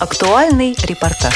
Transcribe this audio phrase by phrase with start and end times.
[0.00, 1.34] Актуальный репортаж.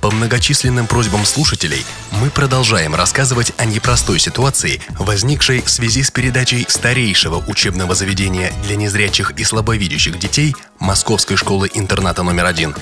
[0.00, 6.64] По многочисленным просьбам слушателей мы продолжаем рассказывать о непростой ситуации, возникшей в связи с передачей
[6.68, 12.76] старейшего учебного заведения для незрячих и слабовидящих детей Московской школы-интерната номер один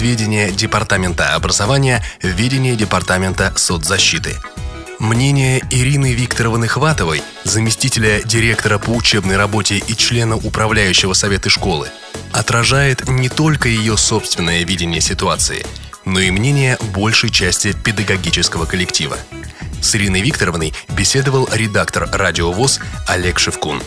[0.00, 4.38] ведения Департамента образования в ведение Департамента соцзащиты–
[5.02, 11.88] Мнение Ирины Викторовны Хватовой, заместителя директора по учебной работе и члена управляющего совета школы,
[12.32, 15.66] отражает не только ее собственное видение ситуации,
[16.04, 19.16] но и мнение большей части педагогического коллектива.
[19.80, 23.82] С Ириной Викторовной беседовал редактор «Радио ВОЗ» Олег Шевкун.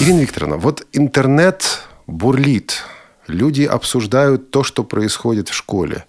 [0.00, 2.82] Ирина Викторовна, вот интернет бурлит.
[3.28, 6.06] Люди обсуждают то, что происходит в школе.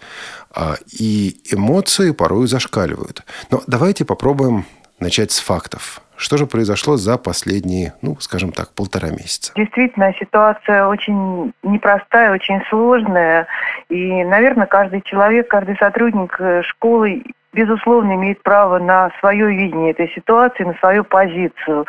[0.55, 3.23] А, и эмоции порой зашкаливают.
[3.51, 4.65] Но давайте попробуем
[4.99, 6.01] начать с фактов.
[6.15, 9.51] Что же произошло за последние, ну, скажем так, полтора месяца?
[9.55, 13.47] Действительно, ситуация очень непростая, очень сложная.
[13.89, 17.23] И, наверное, каждый человек, каждый сотрудник э, школы
[17.55, 21.87] безусловно, имеет право на свое видение этой ситуации, на свою позицию.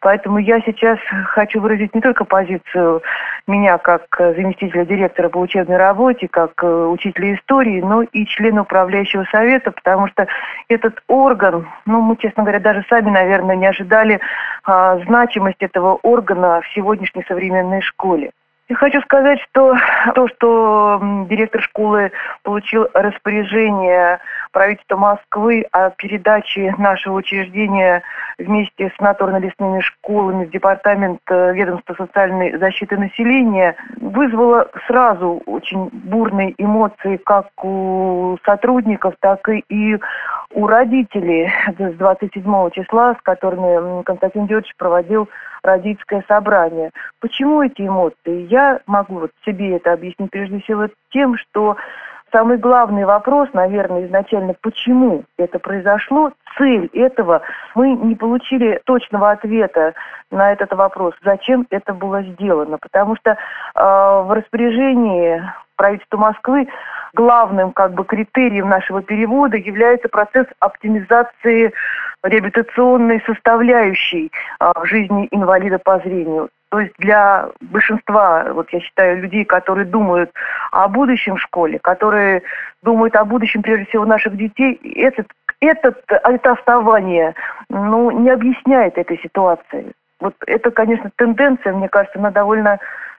[0.00, 3.02] Поэтому я сейчас хочу выразить не только позицию
[3.48, 9.24] меня как заместителя директора по учебной работе, как э, учителя истории, но и члена управляющего
[9.32, 10.28] совета, потому что
[10.68, 14.20] этот орган, ну, мы, честно говоря, даже сами, наверное, не ожидали
[14.64, 18.30] а, значимость этого органа в сегодняшней современной школе.
[18.68, 19.74] Я хочу сказать, что
[20.14, 24.20] то, что директор школы получил распоряжение
[24.58, 28.02] правительства Москвы о передаче нашего учреждения
[28.38, 36.56] вместе с санаторно-лесными школами в департамент э, ведомства социальной защиты населения, вызвало сразу очень бурные
[36.58, 39.96] эмоции как у сотрудников, так и
[40.52, 45.28] у родителей с 27 числа, с которыми Константин Георгиевич проводил
[45.62, 46.90] родительское собрание.
[47.20, 48.48] Почему эти эмоции?
[48.50, 51.76] Я могу вот себе это объяснить прежде всего тем, что
[52.32, 57.42] самый главный вопрос, наверное, изначально, почему это произошло, цель этого,
[57.74, 59.94] мы не получили точного ответа
[60.30, 62.78] на этот вопрос, зачем это было сделано.
[62.78, 63.36] Потому что э,
[63.74, 65.42] в распоряжении
[65.76, 66.68] правительства Москвы
[67.14, 71.72] главным как бы критерием нашего перевода является процесс оптимизации
[72.22, 76.50] реабилитационной составляющей в жизни инвалида по зрению.
[76.70, 80.30] То есть для большинства, вот я считаю, людей, которые думают
[80.70, 82.42] о будущем в школе, которые
[82.82, 85.26] думают о будущем, прежде всего, наших детей, этот,
[85.60, 87.34] этот, это оставание
[87.70, 89.92] ну, не объясняет этой ситуации.
[90.20, 92.78] Вот это, конечно, тенденция, мне кажется, она довольно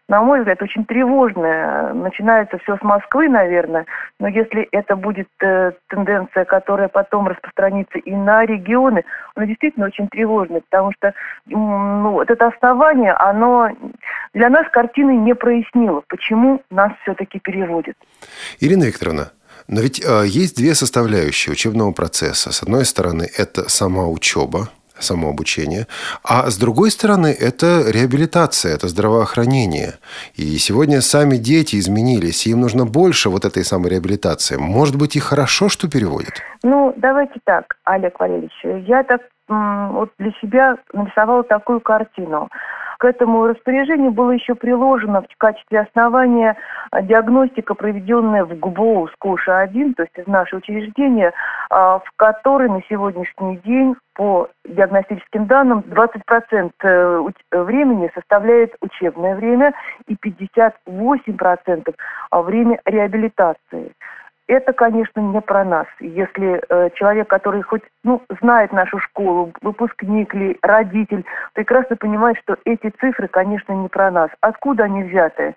[0.10, 1.94] на мой взгляд, очень тревожная.
[1.94, 3.86] Начинается все с Москвы, наверное,
[4.20, 9.06] но если это будет э, тенденция, которая потом распространится и на регионы,
[9.36, 11.14] она действительно очень тревожная, потому что
[11.46, 13.70] ну, вот это основание, оно
[14.34, 17.96] для нас картины не прояснило, почему нас все-таки переводят.
[18.60, 19.32] Ирина Викторовна,
[19.68, 22.52] но ведь э, есть две составляющие учебного процесса.
[22.52, 25.88] С одной стороны, это сама учеба, самообучение.
[26.24, 29.96] А с другой стороны, это реабилитация, это здравоохранение.
[30.36, 34.58] И сегодня сами дети изменились, и им нужно больше вот этой самой реабилитации.
[34.58, 36.34] Может быть, и хорошо, что переводят?
[36.64, 38.88] Ну, давайте так, Олег Валерьевич.
[38.88, 42.50] Я так вот для себя нарисовала такую картину.
[43.00, 46.58] К этому распоряжению было еще приложено в качестве основания
[47.04, 51.32] диагностика, проведенная в ГБО СКОШа-1, то есть из нашего учреждения,
[51.70, 57.24] а, в которой на сегодняшний день по диагностическим данным 20% э,
[57.54, 59.74] времени составляет учебное время
[60.08, 61.96] и 58%
[62.34, 63.94] время реабилитации
[64.50, 65.86] это, конечно, не про нас.
[66.00, 71.24] Если э, человек, который хоть ну, знает нашу школу, выпускник или родитель,
[71.54, 74.32] прекрасно понимает, что эти цифры, конечно, не про нас.
[74.42, 75.54] Откуда они взяты?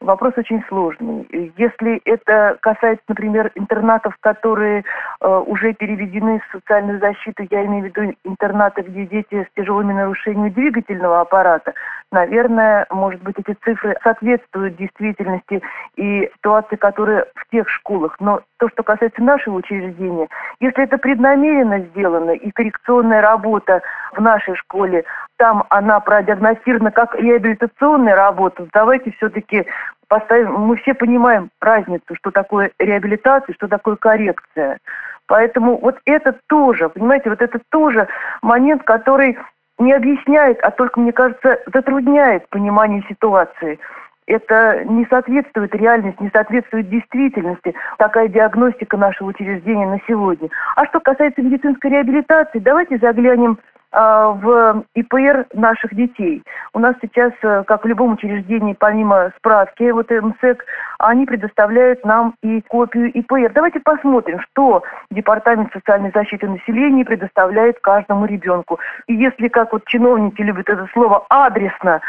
[0.00, 1.28] Вопрос очень сложный.
[1.58, 4.82] Если это касается, например, интернатов, которые
[5.20, 9.92] э, уже переведены в социальную защиту, я имею в виду интернаты, где дети с тяжелыми
[9.92, 11.74] нарушениями двигательного аппарата,
[12.12, 15.60] наверное, может быть, эти цифры соответствуют действительности
[15.96, 18.16] и ситуации, которые в тех школах.
[18.20, 20.28] Но то, что касается нашего учреждения,
[20.60, 23.82] если это преднамеренно сделано и коррекционная работа
[24.12, 25.04] в нашей школе,
[25.40, 29.64] там она продиагностирована как реабилитационная работа, давайте все-таки
[30.06, 34.78] поставим, мы все понимаем разницу, что такое реабилитация, что такое коррекция.
[35.26, 38.06] Поэтому вот это тоже, понимаете, вот это тоже
[38.42, 39.38] момент, который
[39.78, 43.78] не объясняет, а только, мне кажется, затрудняет понимание ситуации.
[44.26, 50.50] Это не соответствует реальности, не соответствует действительности, такая диагностика нашего учреждения на сегодня.
[50.76, 53.58] А что касается медицинской реабилитации, давайте заглянем
[53.92, 56.42] в ИПР наших детей.
[56.72, 60.64] У нас сейчас, э, как в любом учреждении, помимо справки, вот МСЭК,
[60.98, 63.52] они предоставляют нам и копию ИПР.
[63.52, 68.78] Давайте посмотрим, что Департамент социальной защиты населения предоставляет каждому ребенку.
[69.06, 72.00] И если, как вот чиновники любят это слово, адресно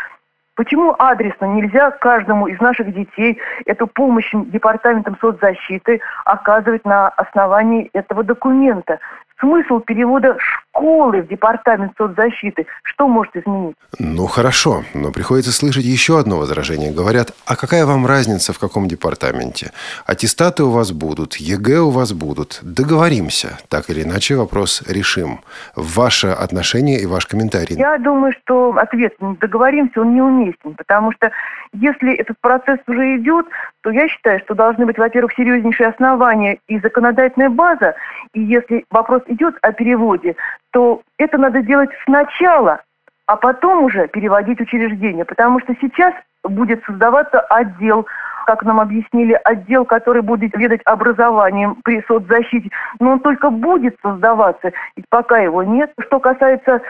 [0.55, 8.23] Почему адресно нельзя каждому из наших детей эту помощь Департаментом соцзащиты оказывать на основании этого
[8.23, 8.99] документа?
[9.41, 12.67] Смысл перевода школы в департамент соцзащиты?
[12.83, 13.75] Что может изменить?
[13.99, 16.91] Ну, хорошо, но приходится слышать еще одно возражение.
[16.91, 19.71] Говорят, а какая вам разница в каком департаменте?
[20.05, 22.59] Аттестаты у вас будут, ЕГЭ у вас будут.
[22.61, 23.57] Договоримся.
[23.67, 25.41] Так или иначе вопрос решим.
[25.75, 27.75] Ваше отношение и ваш комментарий.
[27.75, 31.31] Я думаю, что ответ «договоримся» он неуместен, потому что
[31.73, 33.47] если этот процесс уже идет,
[33.81, 37.95] то я считаю, что должны быть, во-первых, серьезнейшие основания и законодательная база,
[38.33, 40.35] и если вопрос идет о переводе,
[40.71, 42.81] то это надо делать сначала,
[43.25, 46.13] а потом уже переводить учреждение, потому что сейчас
[46.43, 48.07] будет создаваться отдел,
[48.45, 52.69] как нам объяснили, отдел, который будет ведать образованием при соцзащите,
[52.99, 55.91] но он только будет создаваться, ведь пока его нет.
[55.99, 56.81] Что касается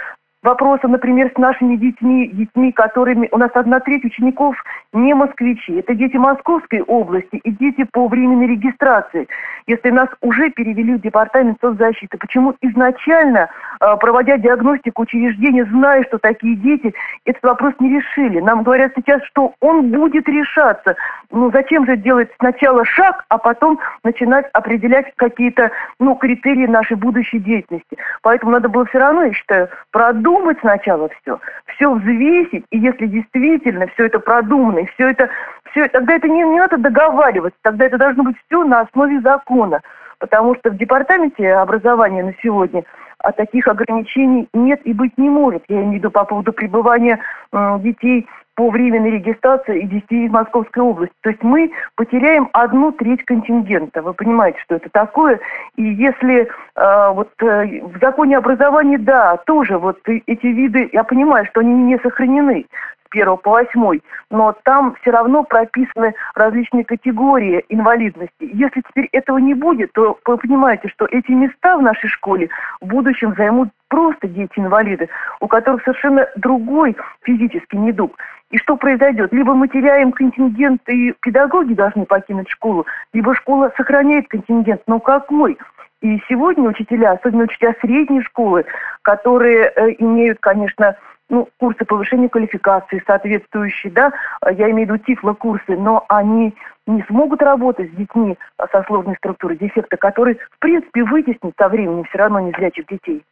[0.44, 4.56] вопроса, например, с нашими детьми, детьми, которыми у нас одна треть учеников
[4.92, 5.76] не москвичи.
[5.76, 9.28] Это дети Московской области и дети по временной регистрации.
[9.68, 13.50] Если нас уже перевели в департамент соцзащиты, почему изначально,
[13.80, 16.94] а, проводя диагностику учреждения, зная, что такие дети,
[17.26, 18.40] этот вопрос не решили?
[18.40, 20.96] Нам говорят сейчас, что он будет решаться.
[21.30, 27.40] Ну зачем же делать сначала шаг, а потом начинать определять какие-то ну, критерии нашей будущей
[27.40, 27.98] деятельности?
[28.24, 33.08] Поэтому надо было все равно, я считаю, продумать продумать сначала все, все взвесить, и если
[33.08, 35.30] действительно все это продумано, и все это,
[35.72, 39.82] все, тогда это не, не надо договариваться, тогда это должно быть все на основе закона.
[40.20, 42.84] Потому что в департаменте образования на сегодня
[43.24, 45.64] а таких ограничений нет и быть не может.
[45.68, 47.20] Я имею в виду по поводу пребывания
[47.52, 48.28] э, детей
[48.62, 51.16] по временной регистрации и детей из Московской области.
[51.22, 54.04] То есть мы потеряем одну треть контингента.
[54.04, 55.40] Вы понимаете, что это такое?
[55.78, 61.48] И если э, вот э, в законе образования, да, тоже вот эти виды, я понимаю,
[61.48, 64.00] что они не сохранены с 1 по 8,
[64.30, 68.32] но там все равно прописаны различные категории инвалидности.
[68.42, 72.50] Если теперь этого не будет, то вы понимаете, что эти места в нашей школе
[72.80, 75.10] в будущем займут просто дети-инвалиды,
[75.40, 78.16] у которых совершенно другой физический недуг.
[78.52, 79.32] И что произойдет?
[79.32, 84.82] Либо мы теряем контингент, и педагоги должны покинуть школу, либо школа сохраняет контингент.
[84.88, 85.58] Но какой?
[86.02, 88.66] И сегодня учителя, особенно учителя средней школы,
[89.04, 90.98] которые э, имеют, конечно,
[91.30, 94.12] ну, курсы повышения квалификации соответствующие, да,
[94.52, 96.54] я имею в виду тифло-курсы, но они
[96.88, 98.38] не смогут работать с детьми
[98.72, 103.24] со сложной структурой дефекта, который, в принципе, вытеснит со временем все равно незрячих детей.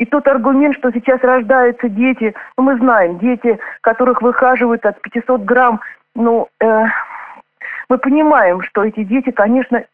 [0.00, 5.42] И тот аргумент, что сейчас рождаются дети, ну, мы знаем, дети, которых выхаживают от 500
[5.42, 5.82] грамм,
[6.14, 6.84] ну, э,
[7.90, 9.84] мы понимаем, что эти дети, конечно,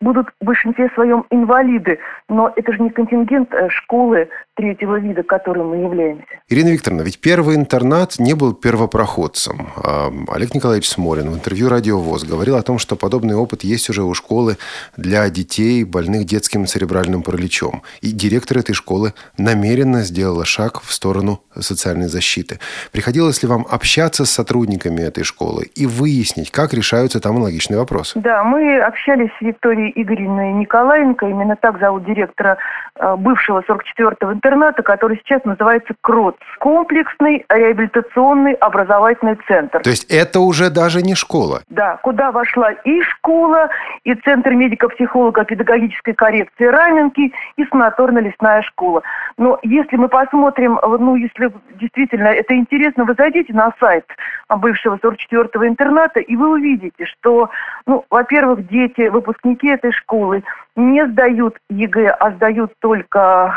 [0.00, 1.98] будут в большинстве своем инвалиды,
[2.30, 6.26] но это же не контингент э, школы третьего вида, которым мы являемся.
[6.48, 9.68] Ирина Викторовна, ведь первый интернат не был первопроходцем.
[9.76, 13.90] А, Олег Николаевич Сморин в интервью «Радио ВОЗ» говорил о том, что подобный опыт есть
[13.90, 14.56] уже у школы
[14.96, 17.82] для детей, больных детским церебральным параличом.
[18.00, 22.58] И директор этой школы намеренно сделала шаг в сторону социальной защиты.
[22.92, 28.18] Приходилось ли вам общаться с сотрудниками этой школы и выяснить, как решаются там аналогичные вопросы?
[28.20, 32.56] Да, мы общались с Викторией Игоревной Николаенко, именно так зовут директора
[32.98, 34.45] э, бывшего 44-го интерната,
[34.82, 36.36] который сейчас называется КРОЦ.
[36.58, 39.82] Комплексный реабилитационный образовательный центр.
[39.82, 41.62] То есть это уже даже не школа?
[41.68, 43.68] Да, куда вошла и школа,
[44.04, 49.02] и Центр медико-психолога педагогической коррекции Раменки, и санаторно-лесная школа.
[49.36, 54.04] Но если мы посмотрим, ну, если действительно это интересно, вы зайдите на сайт
[54.48, 57.50] бывшего 44-го интерната, и вы увидите, что,
[57.86, 60.42] ну, во-первых, дети, выпускники этой школы
[60.76, 63.54] не сдают ЕГЭ, а сдают только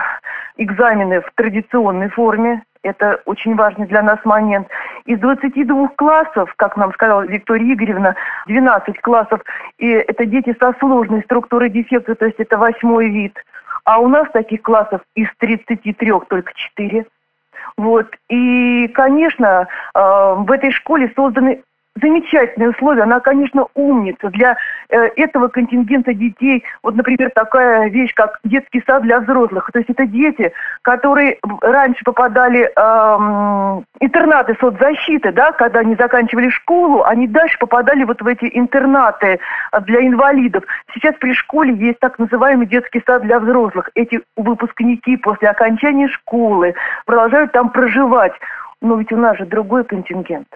[0.58, 2.64] экзамены в традиционной форме.
[2.82, 4.68] Это очень важный для нас момент.
[5.06, 8.16] Из 22 классов, как нам сказала Виктория Игоревна,
[8.48, 9.42] 12 классов,
[9.78, 13.38] и это дети со сложной структурой дефекта, то есть это восьмой вид.
[13.84, 17.06] А у нас таких классов из 33 только 4.
[17.78, 18.08] Вот.
[18.30, 20.00] И, конечно, э,
[20.38, 21.64] в этой школе созданы
[22.02, 23.04] замечательные условия.
[23.04, 24.58] Она, конечно, умница для
[24.90, 26.64] э, этого контингента детей.
[26.84, 29.70] Вот, например, такая вещь, как детский сад для взрослых.
[29.72, 30.52] То есть это дети,
[30.82, 38.22] которые раньше попадали э, интернаты соцзащиты, да, когда они заканчивали школу, они дальше попадали вот
[38.22, 39.40] в эти интернаты
[39.86, 40.64] для инвалидов.
[40.94, 43.90] Сейчас при школе есть так называемый детский сад для взрослых.
[43.96, 46.76] Эти выпускники после окончания школы
[47.06, 48.34] продолжают там проживать.
[48.82, 50.48] Но ведь у нас же другой контингент.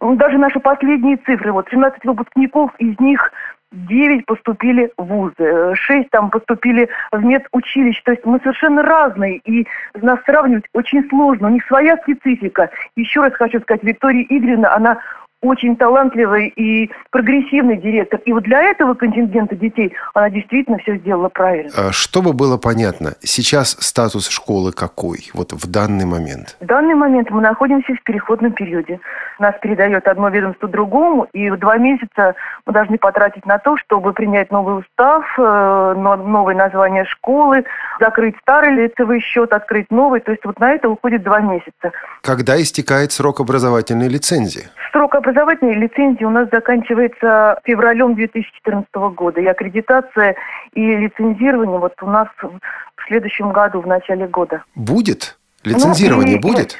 [0.00, 3.32] Ну, даже наши последние цифры, вот 17 выпускников, из них
[3.72, 8.00] 9 поступили в вузы, 6 там поступили в медучилище.
[8.04, 11.48] То есть мы совершенно разные, и нас сравнивать очень сложно.
[11.48, 12.70] У них своя специфика.
[12.96, 14.98] Еще раз хочу сказать, Виктория Игоревна, она
[15.42, 18.20] очень талантливый и прогрессивный директор.
[18.24, 21.70] И вот для этого контингента детей она действительно все сделала правильно.
[21.76, 26.56] А чтобы было понятно, сейчас статус школы какой, вот в данный момент?
[26.60, 29.00] В данный момент мы находимся в переходном периоде.
[29.38, 32.34] Нас передает одно ведомство другому, и в два месяца
[32.66, 37.64] мы должны потратить на то, чтобы принять новый устав, э, новое название школы,
[37.98, 40.20] закрыть старый лицевой счет, открыть новый.
[40.20, 41.92] То есть вот на это уходит два месяца.
[42.20, 44.68] Когда истекает срок образовательной лицензии?
[44.92, 49.40] Срок образовательной лицензии у нас заканчивается февралем 2014 года.
[49.40, 50.36] И аккредитация
[50.72, 54.62] и лицензирование вот у нас в следующем году, в начале года.
[54.74, 55.38] Будет?
[55.64, 56.78] Лицензирование ну, будет?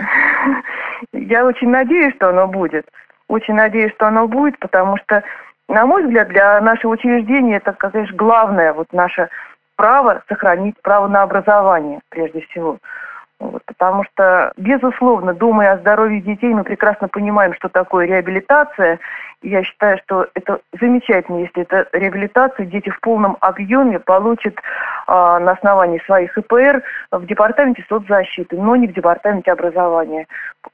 [1.13, 2.87] Я очень надеюсь, что оно будет.
[3.29, 5.23] Очень надеюсь, что оно будет, потому что,
[5.69, 9.29] на мой взгляд, для нашего учреждения это, конечно, главное вот наше
[9.77, 12.79] право сохранить право на образование, прежде всего.
[13.41, 18.99] Вот, потому что, безусловно, думая о здоровье детей, мы прекрасно понимаем, что такое реабилитация.
[19.41, 24.57] Я считаю, что это замечательно, если это реабилитация, дети в полном объеме получат
[25.07, 26.83] а, на основании своих ИПР
[27.13, 30.27] в департаменте соцзащиты, но не в департаменте образования.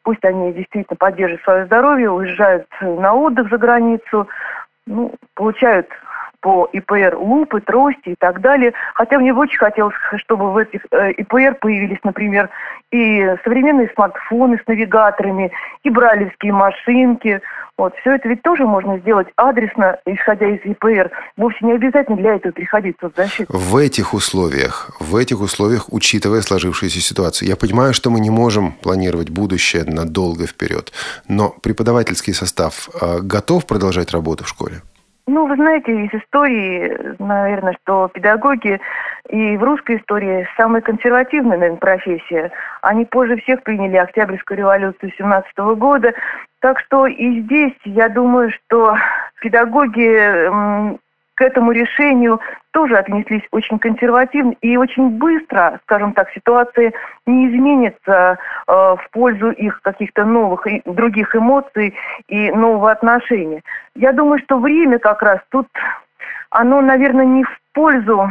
[0.03, 4.29] Пусть они действительно поддерживают свое здоровье, уезжают на отдых за границу,
[4.89, 5.89] ну, получают
[6.47, 8.73] по ИПР лупы, трости и так далее.
[8.95, 12.51] Хотя мне очень хотелось, чтобы в этих э, ИПР появились, например,
[12.93, 15.51] и современные смартфоны с навигаторами,
[15.83, 17.41] и бралевские машинки.
[17.77, 17.97] Вот.
[17.97, 21.11] Все это ведь тоже можно сделать адресно, исходя из ИПР.
[21.37, 23.53] Вовсе не обязательно для этого приходить в соцзащиту.
[23.53, 28.71] В этих условиях, в этих условиях, учитывая сложившуюся ситуацию, я понимаю, что мы не можем
[28.71, 30.93] планировать будущее надолго вперед,
[31.27, 34.83] но преподавательский состав э, готов продолжать работу в школе?
[35.29, 38.81] Ну, вы знаете, из истории, наверное, что педагоги
[39.29, 42.53] и в русской истории самая консервативная, наверное, профессия.
[42.83, 46.15] Они позже всех приняли Октябрьскую революцию 17 года.
[46.61, 48.97] Так что и здесь, я думаю, что
[49.41, 50.97] педагоги
[51.37, 52.41] к этому решению
[52.73, 56.93] тоже отнеслись очень консервативно и очень быстро, скажем так, ситуация
[57.27, 61.95] не изменится э, в пользу их каких-то новых и других эмоций
[62.29, 63.63] и нового отношения.
[63.95, 65.69] Я думаю, что время как раз тут,
[66.51, 68.31] оно, наверное, не в пользу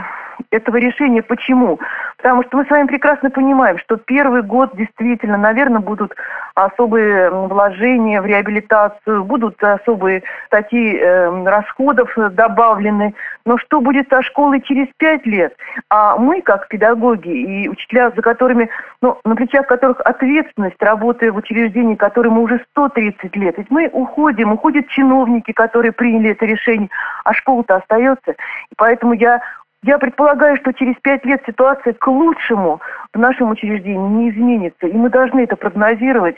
[0.52, 1.22] этого решения.
[1.22, 1.80] Почему?
[2.18, 6.16] Потому что мы с вами прекрасно понимаем, что первый год действительно, наверное, будут
[6.56, 13.14] особые вложения в реабилитацию, будут особые статьи э, расходов добавлены.
[13.46, 15.56] Но что будет со школой через пять лет?
[15.90, 18.70] А мы, как педагоги и учителя, за которыми,
[19.02, 24.54] ну, на плечах которых ответственность, работая в учреждении, которому уже 130 лет, ведь мы уходим,
[24.54, 26.90] уходят чиновники, которые приняли это решение,
[27.24, 28.32] а школа-то остается.
[28.32, 29.42] И поэтому я
[29.86, 32.82] я предполагаю, что через пять лет ситуация к лучшему
[33.14, 36.38] в нашем учреждении не изменится, и мы должны это прогнозировать.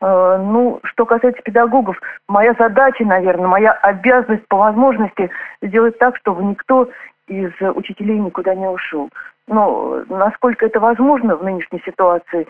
[0.00, 5.30] Э, ну, что касается педагогов, моя задача, наверное, моя обязанность по возможности
[5.62, 6.90] сделать так, чтобы никто
[7.28, 9.08] из учителей никуда не ушел.
[9.46, 12.48] Но насколько это возможно в нынешней ситуации,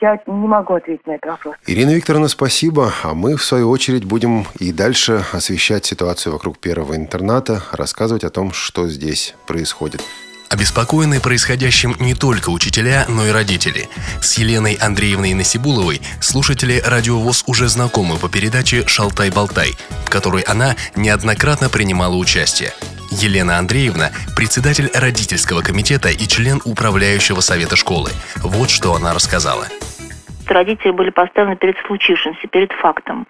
[0.00, 1.56] я не могу ответить на этот вопрос.
[1.66, 2.92] Ирина Викторовна, спасибо.
[3.02, 8.30] А мы, в свою очередь, будем и дальше освещать ситуацию вокруг первого интерната, рассказывать о
[8.30, 10.02] том, что здесь происходит.
[10.52, 13.88] Обеспокоены происходящим не только учителя, но и родители.
[14.20, 21.70] С Еленой Андреевной Насибуловой слушатели радиовоз уже знакомы по передаче «Шалтай-болтай», в которой она неоднократно
[21.70, 22.74] принимала участие.
[23.10, 28.10] Елена Андреевна– председатель родительского комитета и член управляющего совета школы.
[28.36, 29.68] Вот что она рассказала.
[30.52, 33.26] Родители были поставлены перед случившимся, перед фактом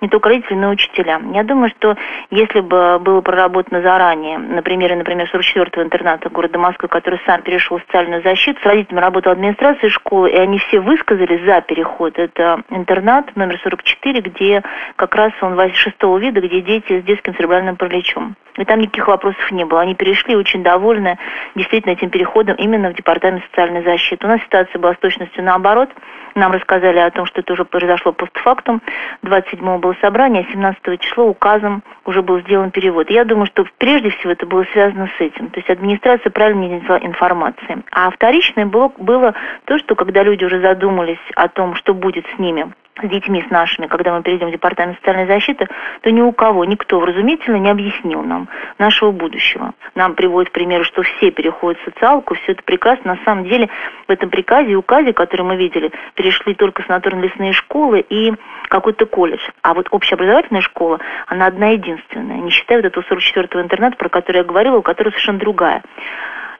[0.00, 1.20] не только родители, но и учителя.
[1.32, 1.96] Я думаю, что
[2.30, 7.78] если бы было проработано заранее, на примере, например, 44-го интерната города Москвы, который сам перешел
[7.78, 12.18] в социальную защиту, с родителями работала администрация школы, и они все высказались за переход.
[12.18, 14.62] Это интернат номер 44, где
[14.96, 18.36] как раз он шестого вида, где дети с детским церебральным параличом.
[18.56, 19.80] И там никаких вопросов не было.
[19.80, 21.18] Они перешли очень довольны
[21.54, 24.26] действительно этим переходом именно в Департамент социальной защиты.
[24.26, 25.90] У нас ситуация была с точностью наоборот.
[26.36, 28.80] Нам рассказали о том, что это уже произошло постфактум.
[29.22, 33.10] 27-го было собрание, а 17 числа указом уже был сделан перевод.
[33.10, 35.48] Я думаю, что прежде всего это было связано с этим.
[35.50, 37.82] То есть администрация правильно не несла информации.
[37.90, 39.34] А вторичное было, было
[39.64, 43.50] то, что когда люди уже задумались о том, что будет с ними с детьми, с
[43.50, 45.66] нашими, когда мы перейдем в Департамент социальной защиты,
[46.02, 48.48] то ни у кого, никто вразумительно не объяснил нам
[48.78, 49.74] нашего будущего.
[49.94, 53.14] Нам приводят примеры, что все переходят в социалку, все это прекрасно.
[53.14, 53.68] На самом деле
[54.06, 58.32] в этом приказе и указе, который мы видели, перешли только санаторно-лесные школы и
[58.68, 59.42] какой-то колледж.
[59.62, 64.38] А вот общеобразовательная школа, она одна единственная, не считая вот этого 44-го интерната, про который
[64.38, 65.82] я говорила, у которого совершенно другая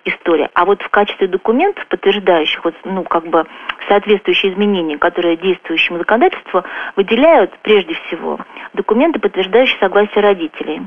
[0.05, 0.51] история.
[0.55, 3.47] А вот в качестве документов, подтверждающих вот, ну, как бы
[3.89, 6.65] соответствующие изменения, которые действующему законодательству,
[6.97, 8.39] выделяют прежде всего
[8.73, 10.83] документы, подтверждающие согласие родителей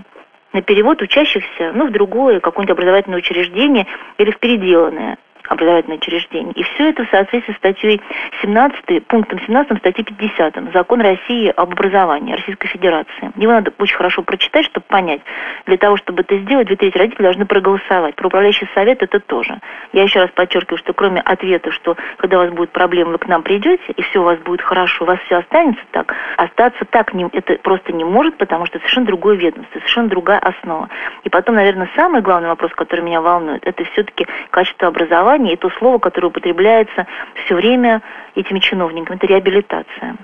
[0.54, 3.86] на перевод учащихся ну, в другое какое-нибудь образовательное учреждение
[4.18, 6.54] или в переделанное образовательное учреждение.
[6.54, 8.01] И все это в соответствии с статьей
[8.42, 13.32] 17, пунктом 17 статьи 50 Закон России об образовании Российской Федерации.
[13.36, 15.22] Его надо очень хорошо прочитать, чтобы понять.
[15.66, 18.16] Для того, чтобы это сделать, две трети родителей должны проголосовать.
[18.16, 19.60] Про управляющий совет это тоже.
[19.94, 23.27] Я еще раз подчеркиваю, что кроме ответа, что когда у вас будут проблемы, вы к
[23.27, 27.13] нам придете, и все у вас будет хорошо, у вас все останется так, остаться так
[27.13, 30.89] не, это просто не может, потому что совершенно другое ведомство, совершенно другая основа.
[31.24, 35.58] И потом, наверное, самый главный вопрос, который меня волнует, это все-таки качество образования образование и
[35.58, 37.08] то слово, которое употребляется
[37.46, 38.01] все время
[38.36, 40.15] этими чиновниками, это реабилитация.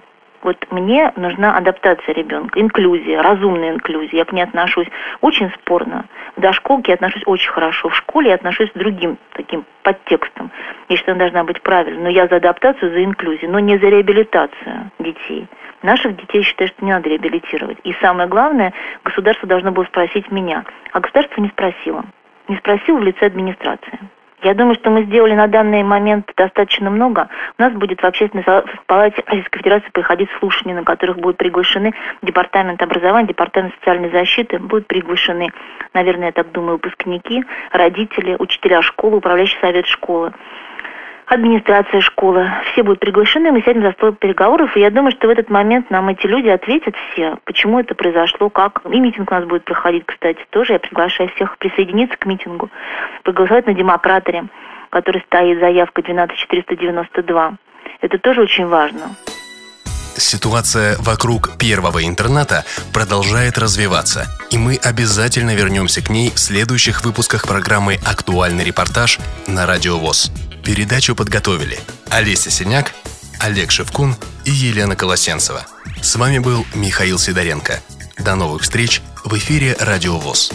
[0.42, 4.20] Вот мне нужна адаптация ребенка, инклюзия, разумная инклюзия.
[4.20, 4.88] Я к ней отношусь
[5.22, 6.06] очень спорно.
[6.36, 7.88] В дошколке я отношусь очень хорошо.
[7.88, 10.52] В школе я отношусь к другим таким подтекстам.
[10.90, 12.04] Я считаю, она должна быть правильной.
[12.04, 15.48] Но я за адаптацию, за инклюзию, но не за реабилитацию детей.
[15.82, 17.78] Наших детей считаю, что не надо реабилитировать.
[17.86, 18.74] И самое главное,
[19.06, 20.66] государство должно было спросить меня.
[20.92, 22.04] А государство не спросило.
[22.50, 23.98] Не спросило в лице администрации.
[24.44, 27.30] Я думаю, что мы сделали на данный момент достаточно много.
[27.58, 28.44] У нас будет в общественной
[28.88, 34.88] палате Российской Федерации проходить слушания, на которых будут приглашены Департамент образования, Департамент социальной защиты, будут
[34.88, 35.50] приглашены,
[35.94, 40.34] наверное, я так думаю, выпускники, родители, учителя школы, управляющий совет школы
[41.26, 42.52] администрация школы.
[42.72, 45.90] Все будут приглашены, мы сядем за стол переговоров, и я думаю, что в этот момент
[45.90, 48.82] нам эти люди ответят все, почему это произошло, как.
[48.90, 50.74] И митинг у нас будет проходить, кстати, тоже.
[50.74, 52.70] Я приглашаю всех присоединиться к митингу,
[53.24, 54.46] проголосовать на демократоре,
[54.90, 57.54] который стоит заявка 12492.
[58.02, 59.16] Это тоже очень важно.
[60.16, 67.48] Ситуация вокруг первого интерната продолжает развиваться, и мы обязательно вернемся к ней в следующих выпусках
[67.48, 70.32] программы «Актуальный репортаж» на Радио ВОЗ.
[70.64, 71.78] Передачу подготовили
[72.10, 72.94] Олеся Синяк,
[73.40, 75.66] Олег Шевкун и Елена Колосенцева.
[76.02, 77.82] С вами был Михаил Сидоренко.
[78.18, 80.52] До новых встреч в эфире «Радио ВОЗ».